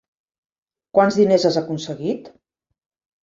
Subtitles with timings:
[0.99, 2.31] Quants diners has aconseguit?